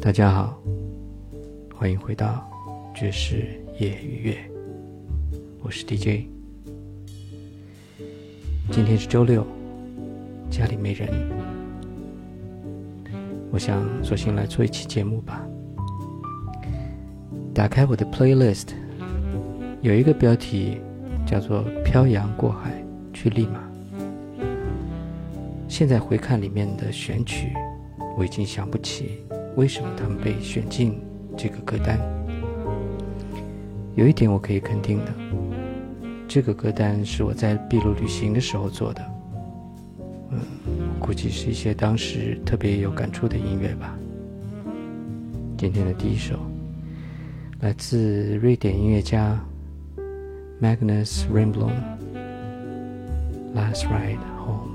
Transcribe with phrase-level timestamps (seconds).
[0.00, 0.60] 大家好，
[1.74, 2.46] 欢迎回到
[2.94, 4.36] 爵士夜与月，
[5.62, 6.26] 我是 DJ。
[8.70, 9.46] 今天是周六，
[10.50, 11.08] 家里没人，
[13.50, 15.46] 我想索性来做一期节目吧。
[17.54, 18.68] 打开我的 playlist，
[19.80, 20.78] 有一个标题
[21.26, 22.72] 叫做《漂洋过海
[23.12, 23.58] 去利马》。
[25.68, 27.52] 现在回看里面的选曲，
[28.16, 29.24] 我已经想不起
[29.56, 31.00] 为什么他们被选进
[31.36, 31.98] 这个歌单。
[33.94, 35.12] 有一点我可以肯定的，
[36.26, 39.02] 这个歌单是我在秘鲁旅行的时候做的。
[40.30, 40.40] 嗯，
[40.98, 43.96] 估计是一些当时特别有感触的音乐吧。
[45.58, 46.38] 今天的第一首。
[47.60, 49.38] 来自瑞典音乐家
[50.60, 51.70] Magnus Rimblom，
[53.54, 54.68] 《Last Ride Home》。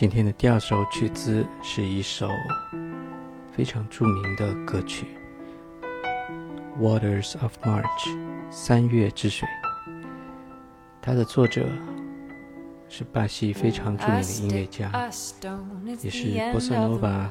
[0.00, 2.30] 今天的第二首曲子是一首
[3.52, 5.04] 非常著名的歌曲
[6.80, 7.84] 《Waters of March》
[8.50, 9.46] 三月之水。
[11.02, 11.66] 它的作者
[12.88, 14.90] 是巴西非常著名的音乐家，
[16.02, 17.30] 也是波萨诺瓦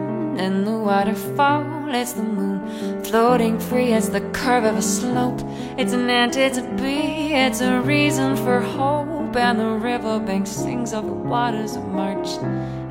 [0.37, 1.89] and the waterfall.
[1.89, 3.93] It's the moon floating free.
[3.93, 5.41] It's the curve of a slope.
[5.77, 7.33] It's an ant, it's a bee.
[7.33, 12.27] It's a reason for hope and the riverbank sings of the waters of March.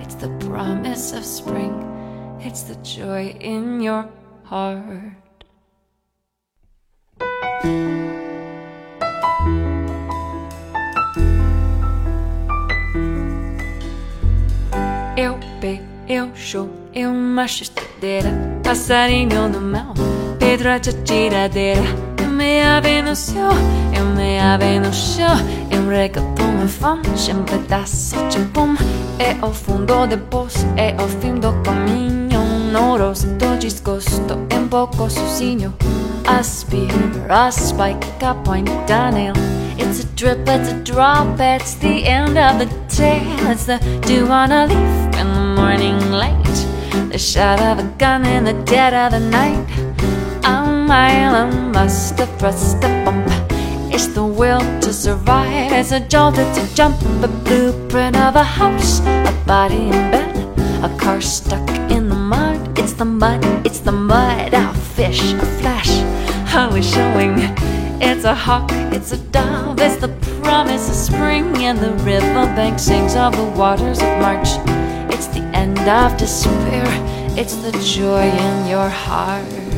[0.03, 1.75] It's the promise of spring,
[2.41, 4.09] it's the joy in your
[4.45, 5.17] heart.
[15.17, 18.31] Eu be, eu show, eu macho estadeira,
[18.63, 19.95] passarinho no mel,
[20.39, 21.83] Pedro a tiradeira,
[22.23, 23.51] eu me ave no céu,
[23.97, 25.37] eu me ave no chão,
[25.71, 27.01] eu reggaeton fã,
[27.35, 28.75] um pedaço de bom,
[29.19, 32.41] é o fundo de poço, é o fim do caminho,
[32.73, 33.29] no rosto
[33.59, 35.75] desgosto, um pouco sozinho,
[36.27, 38.07] aspira, spike,
[38.45, 39.35] point, Daniel.
[39.79, 43.51] It's a drip, it's a drop, it's the end of the tale.
[43.51, 48.27] It's the dew on a leaf in the morning light, the shot of a gun
[48.27, 49.67] in the dead of the night.
[50.45, 53.27] A mile and must have pressed a bump.
[53.93, 58.45] It's the will to survive, it's a jolt, it's a jump, The blueprint of a
[58.45, 60.37] house, a body in bed,
[60.85, 62.79] a car stuck in the mud.
[62.79, 65.91] It's the mud, it's the mud, a fish, a flash,
[66.55, 67.35] always showing.
[68.01, 70.09] It's a hawk, it's a dove, it's the
[70.43, 74.49] promise of spring, and the riverbank sings of the waters of March.
[75.61, 76.87] End of despair,
[77.37, 79.70] it's the joy in your heart.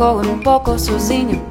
[0.00, 1.42] De toco um pouco sozinho.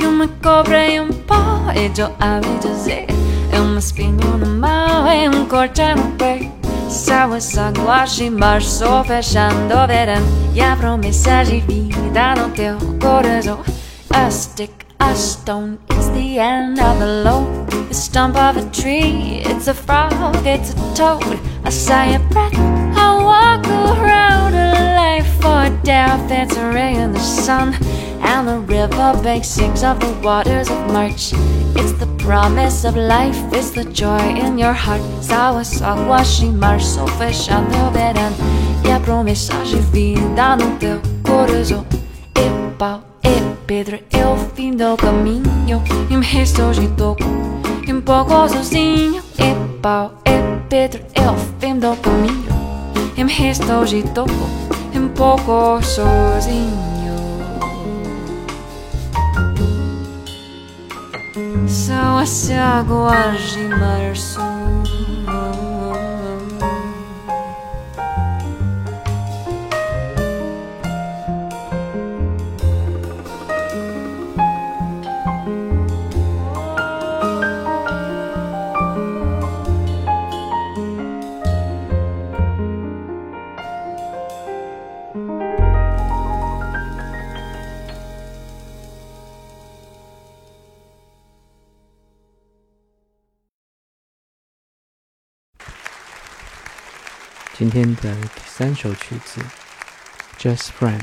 [0.00, 3.06] E uma cobra e um pau, e eu ouvi dizer.
[3.52, 6.50] É um espinho no mal, é um corte no pé.
[6.88, 10.22] Céu, essa guache, março, fechando o verão.
[10.52, 13.60] E a promessa de vida no teu coração.
[14.10, 17.70] A stick, a stone, it's the end of the load.
[17.88, 20.12] The stump of a tree, it's a frog,
[20.44, 21.38] it's a toad.
[21.64, 22.58] I sigh a breath,
[22.96, 26.30] I walk around a life or death.
[26.30, 27.74] It's a ray in the sun,
[28.22, 31.32] and the riverbank sings of the waters of March.
[31.76, 35.02] It's the promise of life, it's the joy in your heart.
[35.20, 38.32] Sawas águas em março, fechando o verão.
[38.84, 41.84] E a promessa de vida no teu coração.
[42.36, 45.82] E pau, e pedra, é o fim do caminho.
[46.10, 47.22] E me restou de toco,
[47.86, 49.22] e um pouco sozinho.
[49.38, 52.52] E pau, e pedra, é o fim do caminho.
[53.16, 54.32] E me restou de toco,
[54.92, 56.91] e um pouco sozinho.
[61.72, 64.38] São as águas de março.
[97.62, 99.40] "今天的第三首曲子
[100.36, 100.98] 《Just Friends》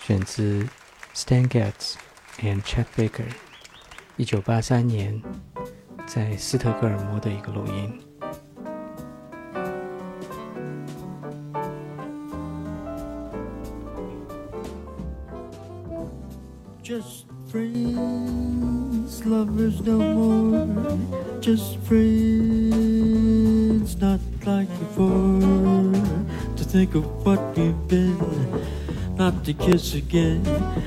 [0.00, 0.66] 选自
[1.14, 1.96] Stan Getz
[2.38, 3.30] and Chet Baker，
[4.16, 5.22] 一九八三年
[6.06, 8.07] 在斯德哥尔摩的一个录音。
[29.88, 30.44] Kiss again.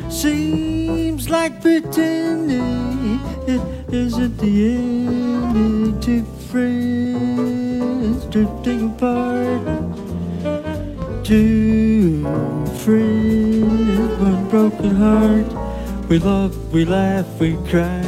[0.10, 3.62] Seems like pretending it
[3.94, 6.04] isn't the end.
[6.04, 9.62] Two friends drifting apart.
[11.24, 12.24] Two
[12.84, 16.10] friends, one broken heart.
[16.10, 18.04] We love, we laugh, we cry.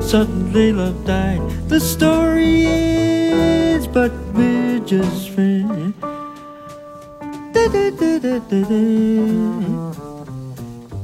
[0.00, 1.40] Suddenly love died.
[1.68, 5.94] The story ends, but we're just friends.
[8.52, 10.01] lovers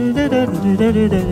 [0.00, 1.30] da da da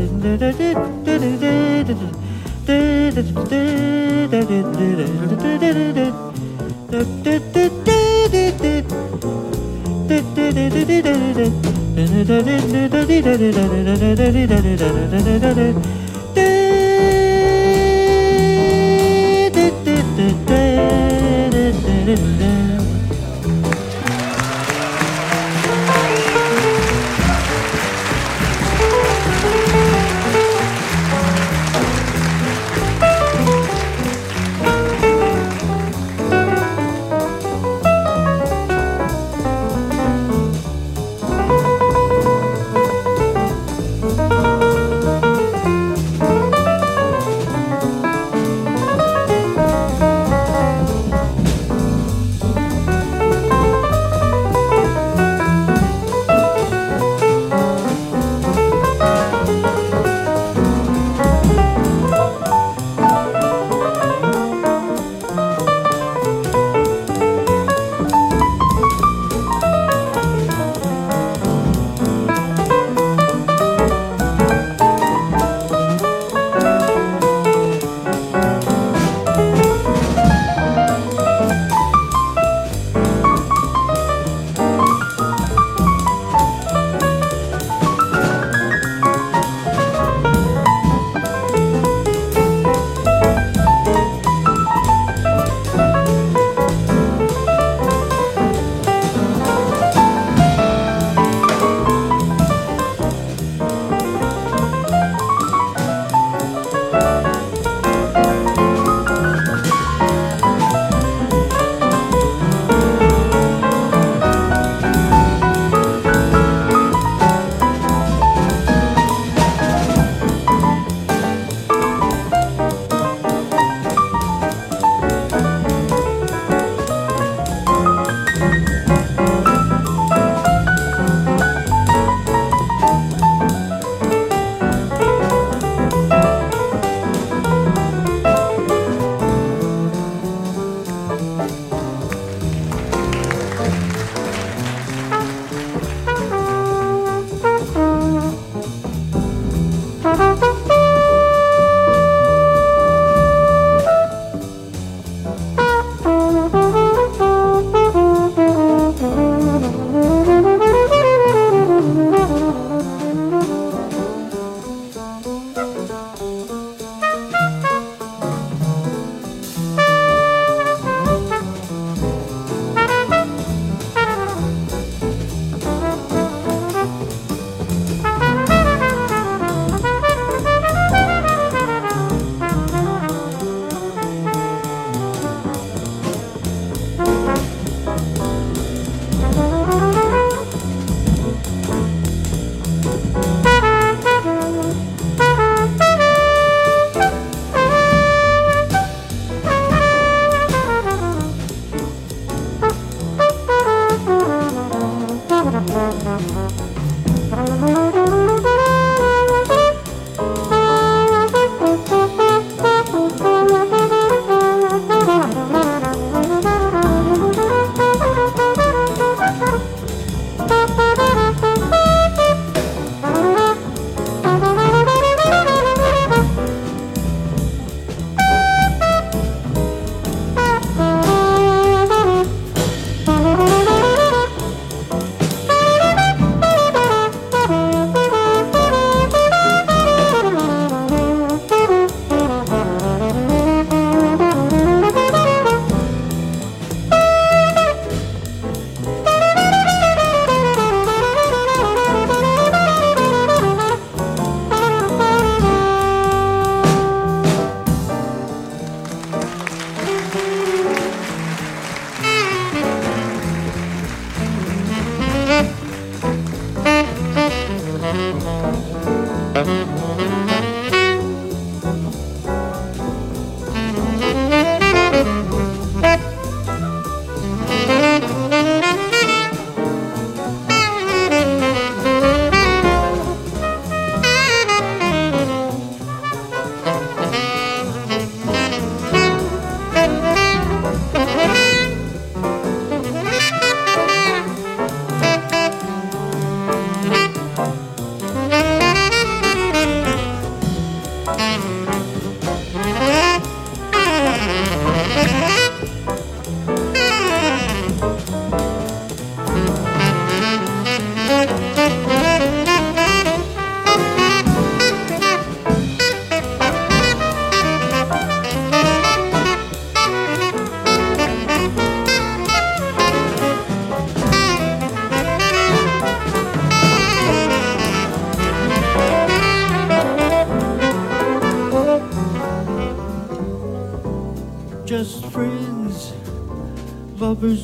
[206.18, 206.67] Música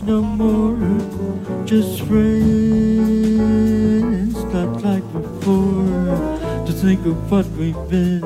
[0.06, 0.76] no more,
[1.64, 2.34] just friends,
[4.52, 6.24] not like before.
[6.66, 8.20] To think of what we've been,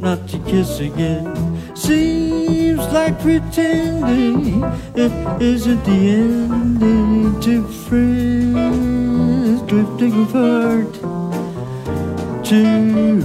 [0.00, 1.26] not to kiss again,
[1.76, 4.64] seems like pretending
[4.94, 10.94] it isn't the ending to friends drifting apart.
[12.44, 13.20] Two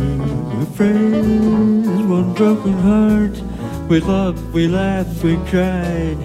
[0.75, 3.41] friends, one broken heart.
[3.89, 6.17] We loved, we laughed, we cried.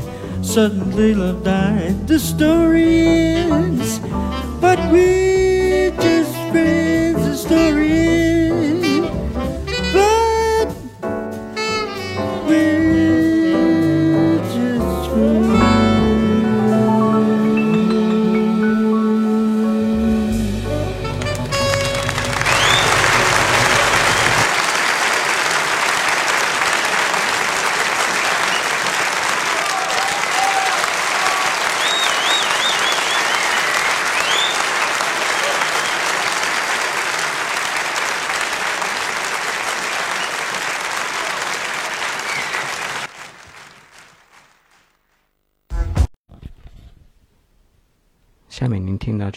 [0.48, 2.08] Suddenly love died.
[2.08, 4.00] The story ends,
[4.62, 7.20] but we're just friends.
[7.26, 7.88] The story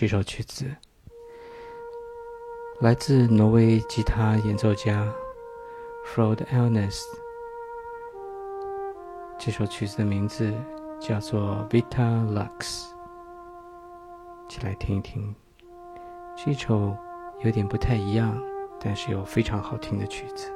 [0.02, 0.66] 这首曲子，
[2.80, 5.08] 来自挪威吉他演奏家
[6.08, 7.04] Frode Elnes。
[9.38, 10.52] 这首曲子的名字
[11.00, 12.88] 叫做 Vita Lux，
[14.48, 15.36] 一起来听一听。
[16.36, 16.98] 是一首
[17.44, 18.36] 有点不太一样，
[18.80, 20.52] 但是又非常好听的曲子。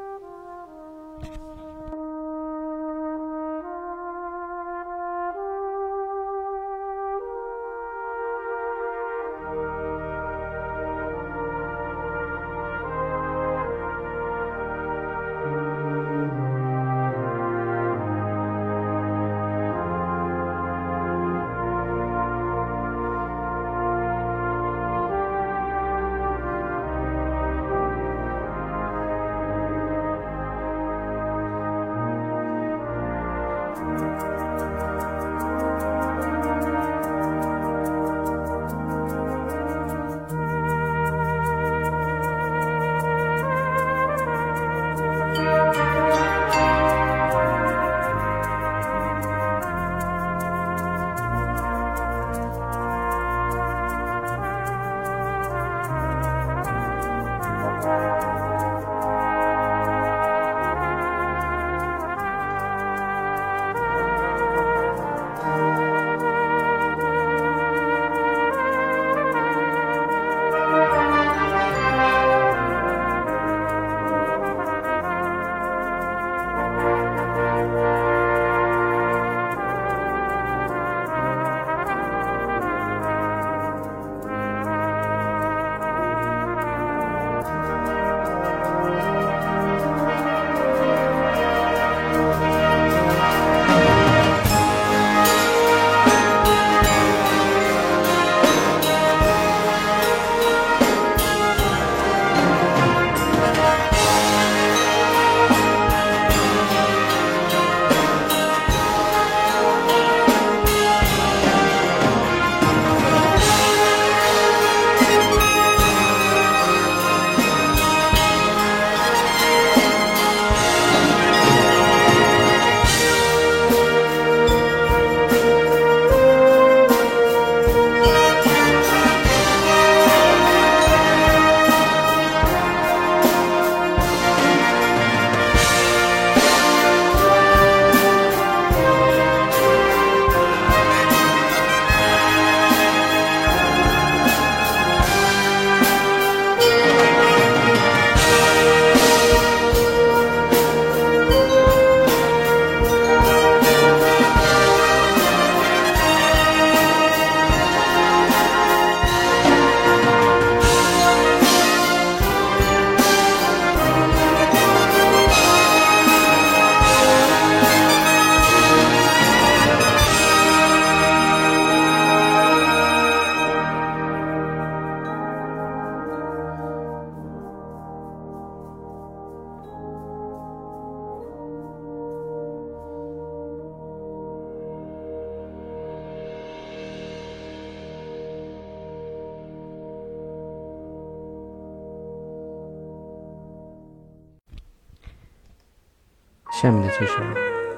[196.66, 197.20] 下面的这首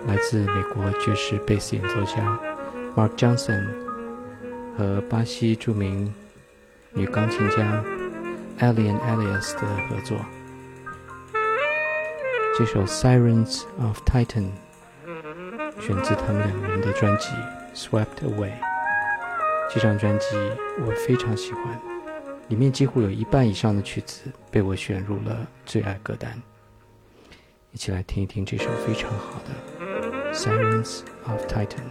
[0.06, 2.40] 来自美国爵士贝斯演奏家
[2.96, 3.68] Mark Johnson
[4.78, 6.14] 和巴西著名
[6.94, 7.84] 女钢琴家
[8.60, 10.18] Alien Elias 的合作。
[12.58, 14.46] 这首《Sirens of Titan》
[15.82, 17.28] 选自他们两人的专辑
[17.76, 18.52] 《Swept Away》。
[19.70, 20.28] 这张专辑
[20.80, 21.78] 我非常喜欢，
[22.48, 26.42] 里面几乎有一半以上的曲子被我选入了最爱歌单。
[27.78, 31.86] 一起来听一听这首非常好的《Sirens of Titan》。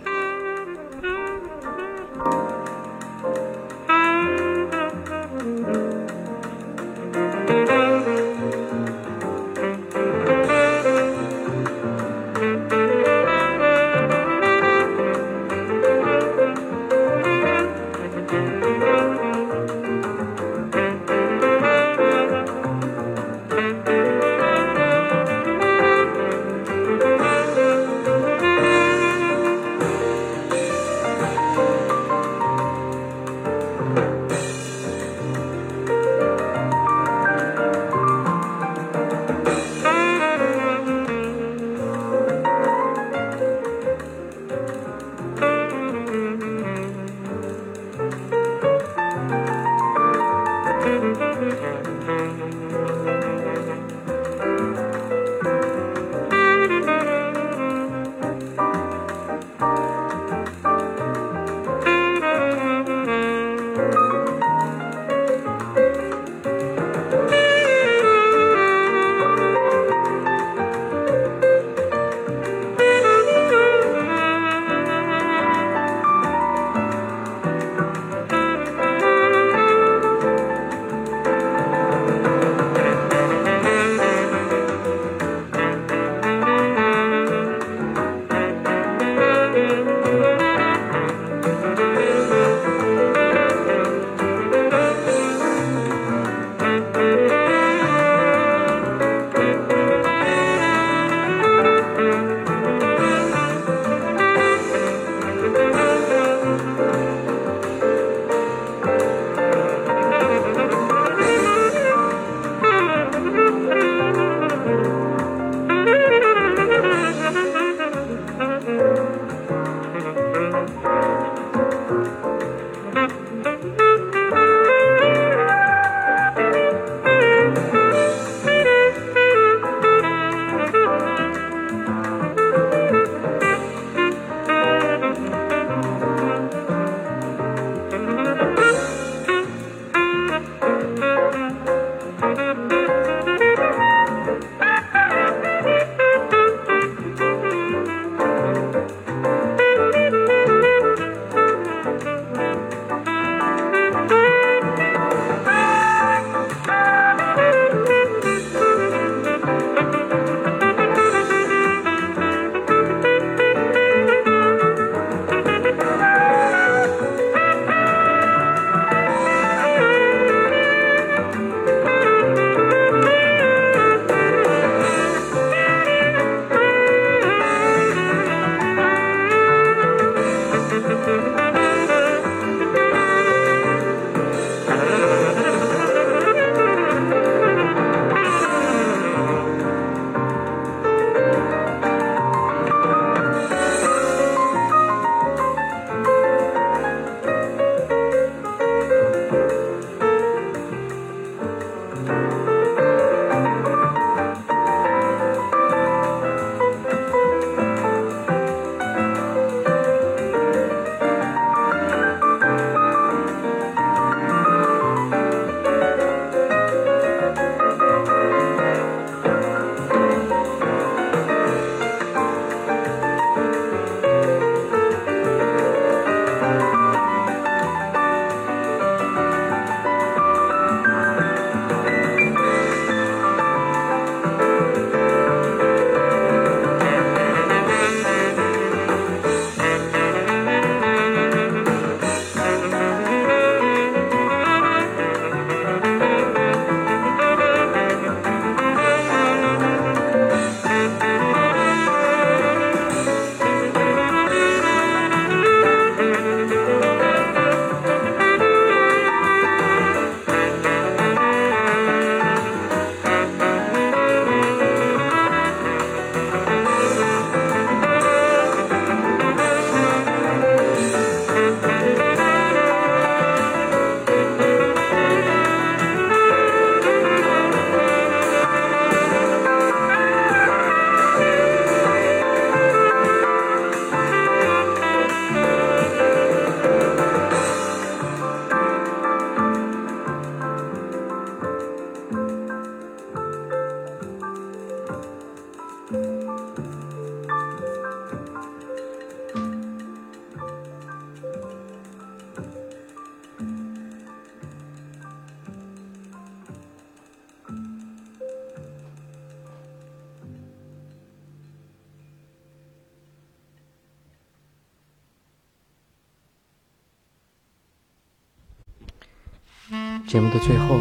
[320.46, 320.78] 最后，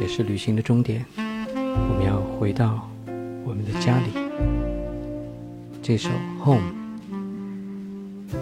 [0.00, 2.90] 也是旅行的终点，我们要回到
[3.44, 4.06] 我们的家里。
[5.80, 6.08] 这首
[6.44, 6.60] 《Home》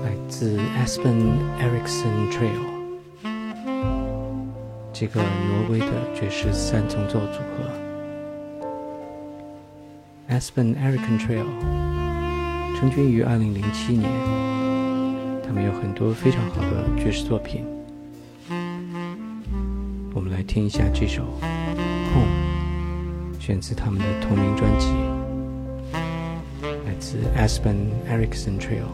[0.02, 2.64] 来自 Aspen Ericsson Trio，
[4.94, 7.68] 这个挪威的爵士三重奏组合。
[10.30, 11.44] Aspen Ericsson Trio
[12.78, 14.10] 成军于2007年，
[15.46, 17.66] 他们有很多非常好的爵士作品。
[20.52, 21.22] 听一下这首
[22.12, 22.26] 《Home》，
[23.42, 24.88] 选自他们的同名专辑，
[26.84, 28.84] 来自 Aspen Ericsson Trio。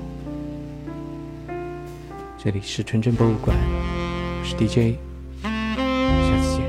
[2.38, 4.99] 这里是纯真博物馆，我是 DJ，
[5.42, 6.67] 下次见。